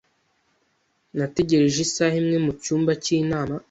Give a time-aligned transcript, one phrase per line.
[1.17, 3.55] Nategereje isaha imwe mu cyumba cy'inama.